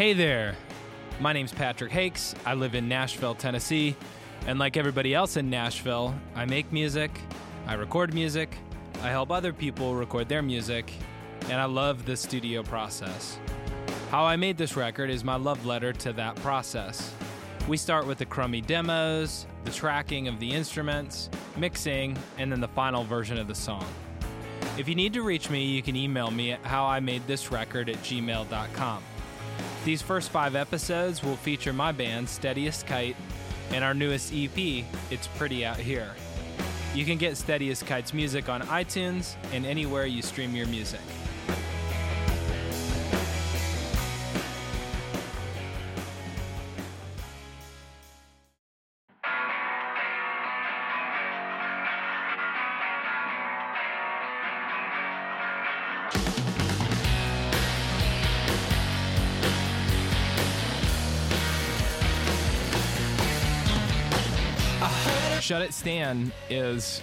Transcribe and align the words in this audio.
Hey 0.00 0.14
there. 0.14 0.56
My 1.20 1.34
name's 1.34 1.52
Patrick 1.52 1.92
Hakes. 1.92 2.34
I 2.46 2.54
live 2.54 2.74
in 2.74 2.88
Nashville, 2.88 3.34
Tennessee. 3.34 3.94
And 4.46 4.58
like 4.58 4.78
everybody 4.78 5.12
else 5.12 5.36
in 5.36 5.50
Nashville, 5.50 6.14
I 6.34 6.46
make 6.46 6.72
music, 6.72 7.10
I 7.66 7.74
record 7.74 8.14
music, 8.14 8.56
I 9.02 9.10
help 9.10 9.30
other 9.30 9.52
people 9.52 9.94
record 9.94 10.26
their 10.26 10.40
music, 10.40 10.90
and 11.50 11.60
I 11.60 11.66
love 11.66 12.06
the 12.06 12.16
studio 12.16 12.62
process. 12.62 13.38
How 14.10 14.24
I 14.24 14.36
made 14.36 14.56
this 14.56 14.74
record 14.74 15.10
is 15.10 15.22
my 15.22 15.36
love 15.36 15.66
letter 15.66 15.92
to 15.92 16.14
that 16.14 16.34
process. 16.36 17.12
We 17.68 17.76
start 17.76 18.06
with 18.06 18.16
the 18.16 18.24
crummy 18.24 18.62
demos, 18.62 19.44
the 19.64 19.70
tracking 19.70 20.28
of 20.28 20.40
the 20.40 20.50
instruments, 20.50 21.28
mixing, 21.58 22.16
and 22.38 22.50
then 22.50 22.62
the 22.62 22.68
final 22.68 23.04
version 23.04 23.36
of 23.36 23.48
the 23.48 23.54
song. 23.54 23.84
If 24.78 24.88
you 24.88 24.94
need 24.94 25.12
to 25.12 25.20
reach 25.20 25.50
me, 25.50 25.66
you 25.66 25.82
can 25.82 25.94
email 25.94 26.30
me 26.30 26.52
at 26.52 26.62
howimadethisrecord 26.62 27.90
at 27.90 27.96
gmail.com. 27.96 29.02
These 29.82 30.02
first 30.02 30.28
five 30.28 30.56
episodes 30.56 31.22
will 31.22 31.36
feature 31.36 31.72
my 31.72 31.90
band, 31.90 32.28
Steadiest 32.28 32.86
Kite, 32.86 33.16
and 33.70 33.82
our 33.82 33.94
newest 33.94 34.30
EP, 34.34 34.84
It's 35.10 35.26
Pretty 35.38 35.64
Out 35.64 35.78
Here. 35.78 36.10
You 36.94 37.06
can 37.06 37.16
get 37.16 37.38
Steadiest 37.38 37.86
Kite's 37.86 38.12
music 38.12 38.50
on 38.50 38.60
iTunes 38.62 39.36
and 39.54 39.64
anywhere 39.64 40.04
you 40.04 40.20
stream 40.20 40.54
your 40.54 40.66
music. 40.66 41.00
Shut 65.40 65.62
It 65.62 65.72
Stan 65.72 66.32
is 66.48 67.02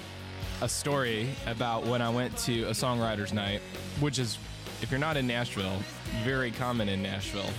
a 0.62 0.70
story 0.70 1.30
about 1.46 1.86
when 1.86 2.02
I 2.02 2.10
went 2.10 2.36
to 2.40 2.64
a 2.64 2.72
songwriter's 2.72 3.34
night, 3.34 3.62
which 4.00 4.20
is, 4.20 4.38
if 4.82 4.92
you're 4.92 5.00
not 5.00 5.18
in 5.18 5.28
Nashville, 5.28 5.78
very 6.24 6.52
common 6.52 6.90
in 6.90 7.02
Nashville. 7.02 7.50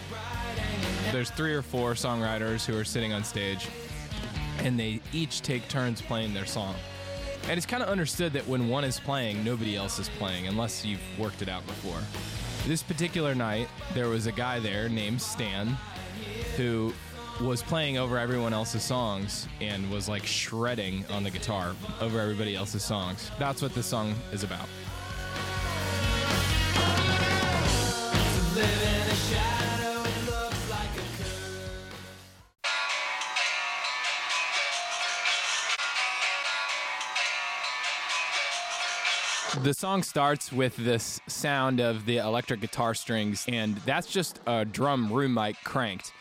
There's 1.12 1.30
three 1.30 1.54
or 1.54 1.62
four 1.62 1.94
songwriters 1.94 2.64
who 2.64 2.76
are 2.78 2.84
sitting 2.84 3.12
on 3.12 3.24
stage, 3.24 3.68
and 4.58 4.78
they 4.78 5.00
each 5.12 5.42
take 5.42 5.68
turns 5.68 6.02
playing 6.02 6.34
their 6.34 6.46
song. 6.46 6.74
And 7.44 7.56
it's 7.56 7.66
kind 7.66 7.82
of 7.82 7.88
understood 7.88 8.32
that 8.34 8.46
when 8.46 8.68
one 8.68 8.84
is 8.84 9.00
playing, 9.00 9.42
nobody 9.44 9.76
else 9.76 9.98
is 9.98 10.08
playing, 10.10 10.48
unless 10.48 10.84
you've 10.84 11.00
worked 11.18 11.40
it 11.40 11.48
out 11.48 11.66
before. 11.66 12.00
This 12.66 12.82
particular 12.82 13.34
night, 13.34 13.68
there 13.94 14.08
was 14.08 14.26
a 14.26 14.32
guy 14.32 14.58
there 14.58 14.88
named 14.88 15.22
Stan 15.22 15.76
who 16.56 16.92
was 17.40 17.62
playing 17.62 17.98
over 17.98 18.18
everyone 18.18 18.52
else's 18.52 18.82
songs 18.82 19.46
and 19.60 19.88
was 19.90 20.08
like 20.08 20.26
shredding 20.26 21.04
on 21.10 21.22
the 21.22 21.30
guitar 21.30 21.74
over 22.00 22.18
everybody 22.18 22.56
else's 22.56 22.82
songs. 22.82 23.30
That's 23.38 23.62
what 23.62 23.74
this 23.74 23.86
song 23.86 24.14
is 24.32 24.42
about. 24.42 24.68
The 39.62 39.74
song 39.74 40.02
starts 40.02 40.52
with 40.52 40.76
this 40.76 41.20
sound 41.26 41.80
of 41.80 42.06
the 42.06 42.18
electric 42.18 42.60
guitar 42.60 42.94
strings, 42.94 43.44
and 43.48 43.76
that's 43.78 44.06
just 44.06 44.40
a 44.46 44.64
drum 44.64 45.12
room 45.12 45.34
mic 45.34 45.56
cranked 45.64 46.12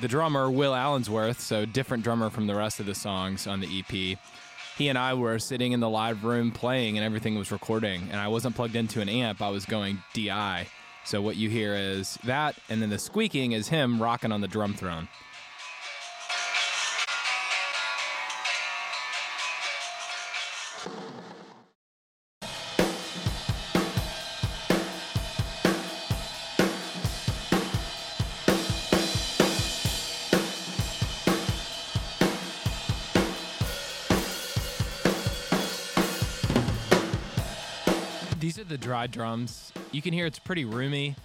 the 0.00 0.08
drummer 0.08 0.50
Will 0.50 0.72
Allensworth, 0.72 1.40
so 1.40 1.64
different 1.64 2.02
drummer 2.02 2.30
from 2.30 2.46
the 2.46 2.54
rest 2.54 2.80
of 2.80 2.86
the 2.86 2.94
songs 2.94 3.46
on 3.46 3.60
the 3.60 3.78
EP. 3.78 4.18
He 4.76 4.88
and 4.88 4.98
I 4.98 5.14
were 5.14 5.38
sitting 5.38 5.72
in 5.72 5.80
the 5.80 5.88
live 5.88 6.24
room 6.24 6.50
playing, 6.50 6.98
and 6.98 7.04
everything 7.04 7.36
was 7.36 7.52
recording. 7.52 8.08
And 8.10 8.20
I 8.20 8.28
wasn't 8.28 8.56
plugged 8.56 8.76
into 8.76 9.00
an 9.00 9.08
amp; 9.08 9.40
I 9.40 9.50
was 9.50 9.64
going 9.64 10.02
DI. 10.12 10.66
So 11.04 11.20
what 11.20 11.36
you 11.36 11.50
hear 11.50 11.74
is 11.74 12.18
that, 12.24 12.56
and 12.68 12.82
then 12.82 12.90
the 12.90 12.98
squeaking 12.98 13.52
is 13.52 13.68
him 13.68 14.02
rocking 14.02 14.32
on 14.32 14.40
the 14.40 14.48
drum 14.48 14.74
throne. 14.74 15.08
These 38.44 38.58
are 38.58 38.64
the 38.64 38.76
dry 38.76 39.06
drums. 39.06 39.72
You 39.90 40.02
can 40.02 40.12
hear 40.12 40.26
it's 40.26 40.38
pretty 40.38 40.66
roomy. 40.66 41.16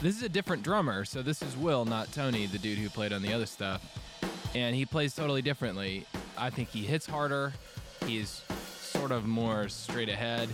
This 0.00 0.16
is 0.16 0.22
a 0.22 0.28
different 0.28 0.62
drummer, 0.62 1.04
so 1.04 1.22
this 1.22 1.42
is 1.42 1.56
Will, 1.56 1.84
not 1.84 2.12
Tony, 2.12 2.46
the 2.46 2.56
dude 2.56 2.78
who 2.78 2.88
played 2.88 3.12
on 3.12 3.20
the 3.20 3.32
other 3.32 3.46
stuff. 3.46 3.82
And 4.54 4.76
he 4.76 4.86
plays 4.86 5.12
totally 5.12 5.42
differently. 5.42 6.06
I 6.38 6.50
think 6.50 6.68
he 6.68 6.84
hits 6.84 7.04
harder. 7.04 7.52
He's 8.06 8.42
sort 8.80 9.10
of 9.10 9.26
more 9.26 9.68
straight 9.68 10.08
ahead, 10.08 10.48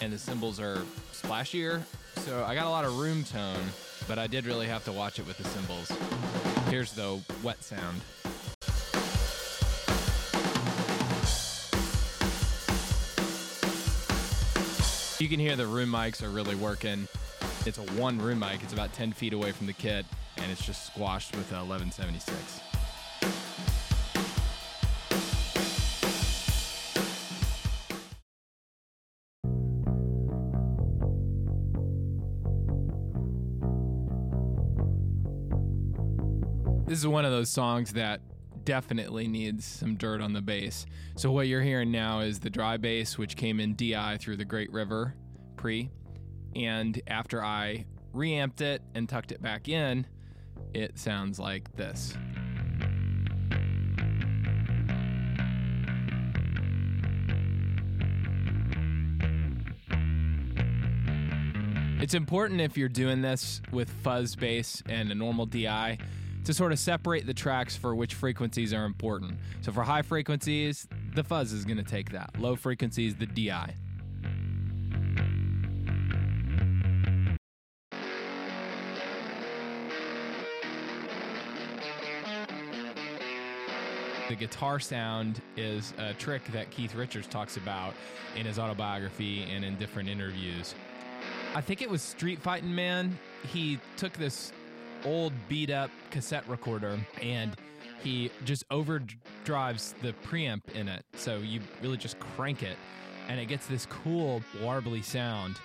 and 0.00 0.12
the 0.12 0.18
cymbals 0.18 0.60
are 0.60 0.76
splashier. 1.12 1.82
So 2.18 2.44
I 2.44 2.54
got 2.54 2.68
a 2.68 2.70
lot 2.70 2.84
of 2.84 2.96
room 2.96 3.24
tone, 3.24 3.64
but 4.06 4.20
I 4.20 4.28
did 4.28 4.46
really 4.46 4.68
have 4.68 4.84
to 4.84 4.92
watch 4.92 5.18
it 5.18 5.26
with 5.26 5.38
the 5.38 5.44
cymbals. 5.48 5.90
Here's 6.70 6.92
the 6.92 7.20
wet 7.42 7.64
sound. 7.64 8.00
You 15.18 15.30
can 15.30 15.40
hear 15.40 15.56
the 15.56 15.66
room 15.66 15.88
mics 15.88 16.22
are 16.22 16.28
really 16.28 16.54
working. 16.54 17.08
It's 17.64 17.78
a 17.78 17.82
one 17.94 18.18
room 18.18 18.40
mic. 18.40 18.62
It's 18.62 18.74
about 18.74 18.92
10 18.92 19.12
feet 19.12 19.32
away 19.32 19.50
from 19.50 19.66
the 19.66 19.72
kit, 19.72 20.04
and 20.36 20.52
it's 20.52 20.64
just 20.64 20.86
squashed 20.86 21.34
with 21.34 21.50
a 21.52 21.64
1176. 21.64 22.60
This 36.86 36.98
is 36.98 37.06
one 37.06 37.24
of 37.24 37.30
those 37.30 37.48
songs 37.48 37.94
that 37.94 38.20
definitely 38.66 39.28
needs 39.28 39.64
some 39.64 39.94
dirt 39.94 40.20
on 40.20 40.34
the 40.34 40.42
bass. 40.42 40.84
So 41.14 41.30
what 41.30 41.46
you're 41.46 41.62
hearing 41.62 41.90
now 41.90 42.20
is 42.20 42.40
the 42.40 42.50
dry 42.50 42.76
bass, 42.76 43.16
which 43.16 43.36
came 43.36 43.60
in 43.60 43.74
DI 43.74 44.18
through 44.18 44.36
the 44.36 44.44
Great 44.44 44.70
River 44.72 45.14
pre, 45.56 45.88
and 46.54 47.00
after 47.06 47.42
I 47.42 47.86
reamped 48.12 48.60
it 48.60 48.82
and 48.94 49.08
tucked 49.08 49.32
it 49.32 49.40
back 49.40 49.68
in, 49.68 50.06
it 50.74 50.98
sounds 50.98 51.38
like 51.38 51.74
this. 51.76 52.18
It's 61.98 62.14
important 62.14 62.60
if 62.60 62.76
you're 62.76 62.88
doing 62.88 63.22
this 63.22 63.62
with 63.72 63.88
fuzz 63.88 64.36
bass 64.36 64.82
and 64.88 65.10
a 65.10 65.14
normal 65.14 65.46
DI 65.46 65.98
to 66.46 66.54
sort 66.54 66.70
of 66.70 66.78
separate 66.78 67.26
the 67.26 67.34
tracks 67.34 67.76
for 67.76 67.92
which 67.92 68.14
frequencies 68.14 68.72
are 68.72 68.84
important. 68.84 69.34
So 69.62 69.72
for 69.72 69.82
high 69.82 70.02
frequencies, 70.02 70.86
the 71.16 71.24
fuzz 71.24 71.52
is 71.52 71.64
going 71.64 71.78
to 71.78 71.82
take 71.82 72.12
that. 72.12 72.38
Low 72.38 72.54
frequencies, 72.54 73.16
the 73.16 73.26
DI. 73.26 73.74
The 84.28 84.36
guitar 84.36 84.78
sound 84.78 85.42
is 85.56 85.94
a 85.98 86.14
trick 86.14 86.44
that 86.52 86.70
Keith 86.70 86.94
Richards 86.94 87.26
talks 87.26 87.56
about 87.56 87.94
in 88.36 88.46
his 88.46 88.60
autobiography 88.60 89.42
and 89.42 89.64
in 89.64 89.74
different 89.76 90.08
interviews. 90.08 90.76
I 91.56 91.60
think 91.60 91.82
it 91.82 91.90
was 91.90 92.02
Street 92.02 92.40
Fighting 92.40 92.72
Man. 92.72 93.18
He 93.52 93.80
took 93.96 94.12
this 94.12 94.52
old 95.06 95.32
beat 95.48 95.70
up 95.70 95.90
cassette 96.10 96.46
recorder 96.48 96.98
and 97.22 97.56
he 98.02 98.30
just 98.44 98.68
overdrives 98.68 99.94
the 100.02 100.12
preamp 100.24 100.68
in 100.74 100.88
it. 100.88 101.04
So 101.14 101.38
you 101.38 101.60
really 101.80 101.96
just 101.96 102.18
crank 102.18 102.62
it 102.62 102.76
and 103.28 103.40
it 103.40 103.46
gets 103.46 103.66
this 103.66 103.86
cool 103.86 104.42
warbly 104.60 105.02
sound. 105.02 105.56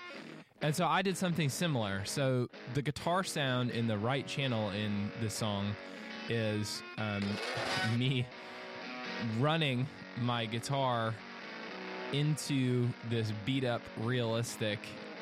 And 0.61 0.75
so 0.75 0.85
I 0.85 1.01
did 1.01 1.17
something 1.17 1.49
similar. 1.49 2.05
So 2.05 2.47
the 2.75 2.81
guitar 2.81 3.23
sound 3.23 3.71
in 3.71 3.87
the 3.87 3.97
right 3.97 4.25
channel 4.27 4.69
in 4.69 5.11
the 5.21 5.29
song 5.29 5.75
is 6.29 6.83
um, 6.97 7.23
me 7.97 8.25
running 9.39 9.87
my 10.21 10.45
guitar 10.45 11.13
into 12.13 12.87
this 13.09 13.33
beat 13.45 13.63
up 13.63 13.81
realistic, 13.99 14.79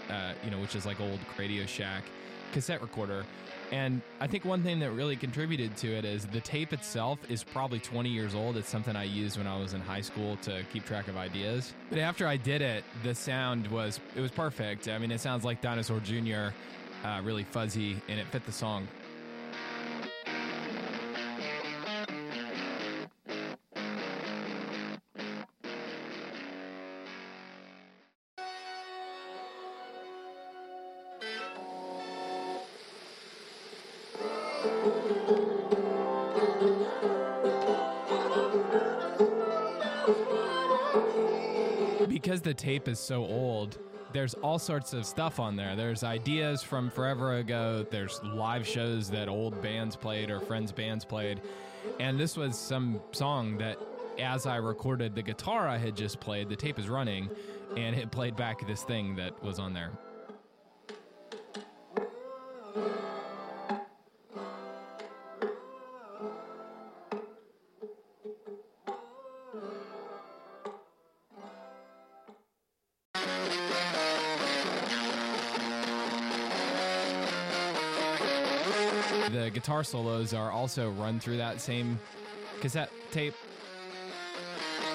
uh, 0.10 0.34
you 0.44 0.52
know, 0.52 0.60
which 0.60 0.76
is 0.76 0.86
like 0.86 1.00
old 1.00 1.20
Radio 1.38 1.66
Shack 1.66 2.04
cassette 2.52 2.82
recorder 2.82 3.26
And 3.72 4.02
I 4.20 4.28
think 4.28 4.46
one 4.46 4.64
thing 4.64 4.80
that 4.80 4.92
really 4.92 5.16
contributed 5.16 5.76
to 5.78 5.88
it 5.88 6.06
is 6.06 6.26
the 6.26 6.42
tape 6.42 6.74
itself 6.74 7.20
is 7.30 7.44
probably 7.44 7.80
20 7.80 8.10
years 8.10 8.34
old. 8.34 8.58
It's 8.58 8.70
something 8.70 8.96
I 8.96 9.04
used 9.04 9.38
when 9.38 9.48
I 9.48 9.60
was 9.60 9.74
in 9.74 9.82
high 9.82 10.02
school 10.02 10.38
to 10.44 10.64
keep 10.74 10.86
track 10.86 11.08
of 11.08 11.18
ideas. 11.18 11.74
But 11.90 12.00
after 12.00 12.26
I 12.26 12.38
did 12.38 12.62
it, 12.62 12.84
the 13.04 13.14
sound 13.14 13.68
was 13.68 14.00
it 14.16 14.22
was 14.22 14.32
perfect. 14.32 14.88
I 14.88 14.98
mean, 14.98 15.12
it 15.12 15.22
sounds 15.22 15.44
like 15.46 15.62
Dinosaur 15.62 16.00
Jr., 16.00 16.50
uh, 17.04 17.22
really 17.24 17.44
fuzzy, 17.44 18.02
and 18.08 18.20
it 18.20 18.28
fit 18.28 18.46
the 18.46 18.52
song 18.52 18.88
because 42.30 42.42
the 42.42 42.54
tape 42.54 42.88
is 42.88 43.00
so 43.00 43.26
old, 43.26 43.80
there's 44.14 44.34
all 44.36 44.60
sorts 44.60 44.94
of 44.94 45.06
stuff 45.06 45.40
on 45.40 45.56
there. 45.56 45.76
There's 45.76 46.04
ideas 46.04 46.62
from 46.62 46.92
forever 46.92 47.38
ago. 47.38 47.86
There's 47.90 48.22
live 48.24 48.68
shows 48.68 49.10
that 49.10 49.28
old 49.28 49.62
bands 49.62 49.96
played 49.96 50.30
or 50.30 50.40
friends' 50.40 50.72
bands 50.72 51.06
played. 51.06 51.42
And 52.00 52.20
this 52.20 52.38
was 52.38 52.58
some 52.58 53.02
song 53.14 53.58
that, 53.58 53.78
as 54.20 54.46
I 54.46 54.58
recorded 54.58 55.16
the 55.16 55.24
guitar 55.24 55.68
I 55.68 55.78
had 55.78 55.96
just 55.96 56.20
played, 56.20 56.50
the 56.50 56.56
tape 56.56 56.78
is 56.78 56.90
running, 56.90 57.30
and 57.78 57.96
it 57.96 58.12
played 58.12 58.36
back 58.36 58.68
this 58.68 58.84
thing 58.84 59.16
that 59.16 59.42
was 59.44 59.58
on 59.58 59.74
there. 59.74 59.92
Guitar 79.60 79.84
solos 79.84 80.34
are 80.34 80.52
also 80.52 80.90
run 80.92 81.20
through 81.20 81.36
that 81.36 81.60
same 81.60 82.00
cassette 82.62 82.90
tape. 83.12 83.34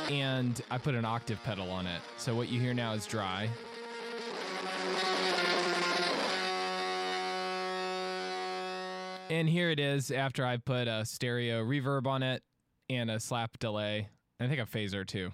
And 0.09 0.59
I 0.71 0.79
put 0.79 0.95
an 0.95 1.05
octave 1.05 1.39
pedal 1.45 1.71
on 1.71 1.87
it. 1.87 2.01
So 2.17 2.35
what 2.35 2.49
you 2.49 2.59
hear 2.59 2.73
now 2.73 2.95
is 2.95 3.05
dry. 3.05 3.51
And 9.29 9.51
here 9.51 9.69
it 9.69 9.79
is 9.79 10.11
after 10.11 10.47
I 10.47 10.57
put 10.57 10.89
a 10.89 11.05
stereo 11.05 11.63
reverb 11.63 12.07
on 12.07 12.23
it 12.23 12.43
and 12.89 13.11
a 13.11 13.21
slap 13.21 13.59
delay. 13.59 14.09
I 14.41 14.47
think 14.47 14.61
a 14.61 14.65
phaser 14.65 15.07
too. 15.07 15.31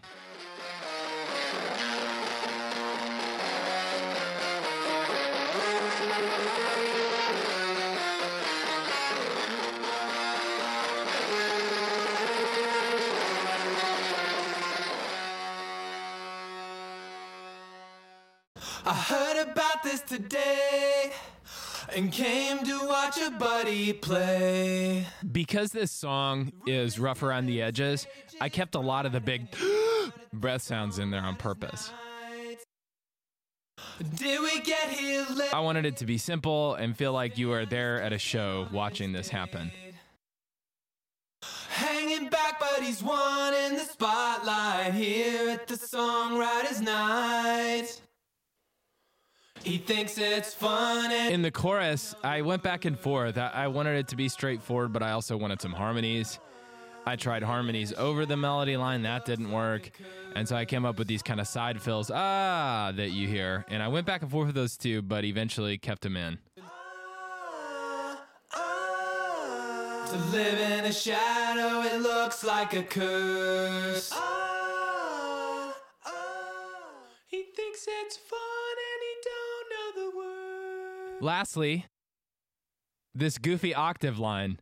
And 21.94 22.12
came 22.12 22.64
to 22.64 22.86
watch 22.86 23.18
a 23.20 23.30
buddy 23.30 23.92
play. 23.92 25.06
Because 25.30 25.72
this 25.72 25.90
song 25.90 26.52
is 26.66 26.98
rougher 26.98 27.32
on 27.32 27.46
the 27.46 27.62
edges, 27.62 28.06
I 28.40 28.48
kept 28.48 28.74
a 28.74 28.80
lot 28.80 29.06
of 29.06 29.12
the 29.12 29.20
big 29.20 29.48
breath 30.32 30.62
sounds 30.62 30.98
in 30.98 31.10
there 31.10 31.22
on 31.22 31.36
purpose. 31.36 31.92
Did 34.14 34.40
we 34.40 34.60
get 34.60 34.88
here 34.88 35.26
late? 35.34 35.52
I 35.54 35.60
wanted 35.60 35.84
it 35.84 35.96
to 35.98 36.06
be 36.06 36.18
simple 36.18 36.74
and 36.74 36.96
feel 36.96 37.12
like 37.12 37.38
you 37.38 37.48
were 37.48 37.66
there 37.66 38.00
at 38.00 38.12
a 38.12 38.18
show 38.18 38.66
watching 38.72 39.12
this 39.12 39.28
happen. 39.28 39.70
Hanging 41.68 42.28
back, 42.28 42.60
but 42.60 42.82
he's 42.82 43.02
one 43.02 43.54
in 43.54 43.74
the 43.74 43.84
spotlight 43.84 44.94
here 44.94 45.50
at 45.50 45.66
the 45.66 45.74
Songwriters 45.74 46.80
Night. 46.80 48.00
He 49.64 49.76
thinks 49.76 50.16
it's 50.16 50.54
fun 50.54 51.10
and 51.12 51.34
In 51.34 51.42
the 51.42 51.50
chorus, 51.50 52.14
I 52.24 52.40
went 52.40 52.62
back 52.62 52.86
and 52.86 52.98
forth. 52.98 53.36
I, 53.36 53.48
I 53.48 53.68
wanted 53.68 53.98
it 53.98 54.08
to 54.08 54.16
be 54.16 54.28
straightforward, 54.28 54.92
but 54.92 55.02
I 55.02 55.12
also 55.12 55.36
wanted 55.36 55.60
some 55.60 55.72
harmonies. 55.72 56.38
I 57.06 57.16
tried 57.16 57.42
harmonies 57.42 57.92
over 57.94 58.26
the 58.26 58.36
melody 58.36 58.76
line, 58.76 59.02
that 59.02 59.24
didn't 59.24 59.50
work. 59.50 59.90
And 60.34 60.48
so 60.48 60.56
I 60.56 60.64
came 60.64 60.84
up 60.84 60.98
with 60.98 61.08
these 61.08 61.22
kind 61.22 61.40
of 61.40 61.48
side 61.48 61.80
fills, 61.80 62.10
ah, 62.10 62.92
that 62.94 63.10
you 63.10 63.26
hear. 63.26 63.64
And 63.68 63.82
I 63.82 63.88
went 63.88 64.06
back 64.06 64.22
and 64.22 64.30
forth 64.30 64.46
with 64.46 64.54
those 64.54 64.76
two, 64.76 65.02
but 65.02 65.24
eventually 65.24 65.76
kept 65.78 66.02
them 66.02 66.16
in. 66.16 66.38
Ah, 66.62 68.20
ah. 68.54 70.08
to 70.10 70.36
live 70.36 70.58
in 70.58 70.84
a 70.84 70.92
shadow, 70.92 71.82
it 71.82 72.00
looks 72.00 72.44
like 72.44 72.74
a 72.74 72.82
curse. 72.82 74.10
Ah, 74.14 75.74
he 77.26 77.44
thinks 77.54 77.86
it's 77.88 78.16
fun 78.16 78.49
Lastly, 81.20 81.86
this 83.14 83.36
goofy 83.36 83.74
octave 83.74 84.18
line. 84.18 84.58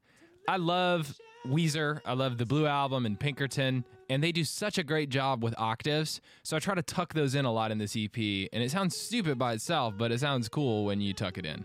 I 0.49 0.57
love 0.57 1.15
Weezer. 1.47 2.01
I 2.05 2.15
love 2.15 2.39
the 2.39 2.47
Blue 2.47 2.67
Album 2.67 3.07
and 3.07 3.19
Pinkerton, 3.19 3.85
and 4.11 4.23
they 4.23 4.33
do 4.33 4.43
such 4.43 4.77
a 4.77 4.83
great 4.83 5.09
job 5.09 5.45
with 5.45 5.55
octaves. 5.57 6.21
So 6.43 6.57
I 6.57 6.61
try 6.61 6.75
to 6.75 6.83
tuck 6.83 7.15
those 7.15 7.37
in 7.37 7.45
a 7.45 7.53
lot 7.53 7.71
in 7.71 7.79
this 7.79 7.97
EP, 7.97 8.17
and 8.53 8.63
it 8.63 8.71
sounds 8.71 8.97
stupid 8.97 9.39
by 9.39 9.53
itself, 9.53 9.95
but 9.97 10.11
it 10.11 10.19
sounds 10.19 10.49
cool 10.49 10.85
when 10.85 11.01
you 11.01 11.15
tuck 11.15 11.39
it 11.39 11.47
in. 11.47 11.65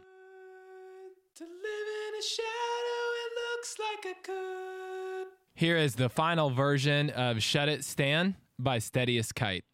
To 1.36 1.44
live 1.44 1.88
in 2.08 2.20
a 2.20 2.24
shadow, 2.24 3.04
it 3.24 3.32
looks 3.52 3.76
like 3.80 4.16
a 4.16 4.22
curse. 4.22 5.28
Here 5.56 5.78
is 5.78 5.96
the 5.96 6.10
final 6.10 6.52
version 6.52 7.10
of 7.12 7.42
Shut 7.42 7.68
It 7.68 7.84
Stan 7.84 8.36
by 8.60 8.80
Steadiest 8.80 9.34
Kite. 9.34 9.66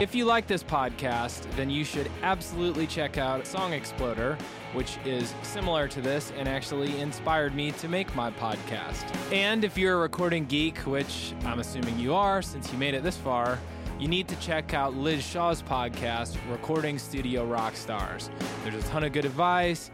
If 0.00 0.14
you 0.14 0.24
like 0.24 0.46
this 0.46 0.64
podcast, 0.64 1.42
then 1.56 1.68
you 1.68 1.84
should 1.84 2.10
absolutely 2.22 2.86
check 2.86 3.18
out 3.18 3.46
Song 3.46 3.74
Exploder, 3.74 4.38
which 4.72 4.96
is 5.04 5.34
similar 5.42 5.88
to 5.88 6.00
this 6.00 6.32
and 6.38 6.48
actually 6.48 6.98
inspired 6.98 7.54
me 7.54 7.72
to 7.72 7.86
make 7.86 8.14
my 8.16 8.30
podcast. 8.30 9.04
And 9.30 9.62
if 9.62 9.76
you're 9.76 9.96
a 9.96 9.98
recording 9.98 10.46
geek, 10.46 10.78
which 10.86 11.34
I'm 11.44 11.58
assuming 11.58 11.98
you 11.98 12.14
are 12.14 12.40
since 12.40 12.72
you 12.72 12.78
made 12.78 12.94
it 12.94 13.02
this 13.02 13.18
far, 13.18 13.58
you 13.98 14.08
need 14.08 14.26
to 14.28 14.36
check 14.36 14.72
out 14.72 14.94
Lij 14.94 15.20
Shaw's 15.20 15.60
podcast, 15.60 16.38
Recording 16.50 16.98
Studio 16.98 17.44
Rock 17.44 17.76
Stars. 17.76 18.30
There's 18.64 18.82
a 18.82 18.88
ton 18.88 19.04
of 19.04 19.12
good 19.12 19.26
advice, 19.26 19.90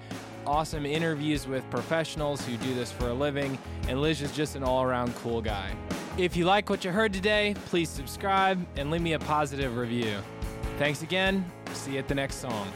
awesome 0.46 0.86
interviews 0.86 1.48
with 1.48 1.68
professionals 1.68 2.46
who 2.46 2.56
do 2.58 2.74
this 2.74 2.92
for 2.92 3.08
a 3.08 3.12
living, 3.12 3.58
and 3.88 4.00
Lij 4.00 4.22
is 4.22 4.30
just 4.30 4.54
an 4.54 4.62
all 4.62 4.84
around 4.84 5.16
cool 5.16 5.42
guy. 5.42 5.74
If 6.18 6.34
you 6.34 6.46
like 6.46 6.70
what 6.70 6.82
you 6.82 6.90
heard 6.92 7.12
today, 7.12 7.54
please 7.66 7.90
subscribe 7.90 8.66
and 8.76 8.90
leave 8.90 9.02
me 9.02 9.12
a 9.12 9.18
positive 9.18 9.76
review. 9.76 10.16
Thanks 10.78 11.02
again. 11.02 11.44
See 11.74 11.92
you 11.92 11.98
at 11.98 12.08
the 12.08 12.14
next 12.14 12.36
song. 12.36 12.72